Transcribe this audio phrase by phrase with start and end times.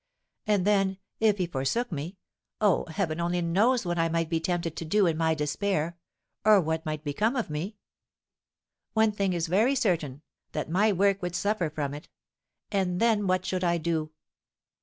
[0.47, 2.17] And then, if he forsook me,
[2.59, 5.95] oh, Heaven only knows what I might be tempted to do in my despair,
[6.43, 7.77] or what might become of me.
[8.93, 12.09] One thing is very certain, that my work would suffer for it;
[12.71, 14.09] and then what should I do?